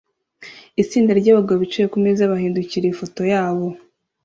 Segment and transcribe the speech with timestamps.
[0.81, 3.67] Itsinda ryabagabo bicaye kumeza bahindukirira ifoto yabo